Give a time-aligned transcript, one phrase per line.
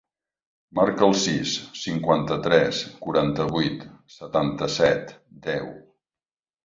[0.77, 1.51] Marca el sis,
[1.81, 3.85] cinquanta-tres, quaranta-vuit,
[4.15, 5.15] setanta-set,
[5.49, 5.69] deu.